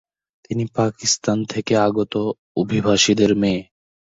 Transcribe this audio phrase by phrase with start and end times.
[0.45, 2.13] তিনি পাকিস্তান থেকে আগত
[2.57, 3.61] অভিবাসীদের মেয়ে।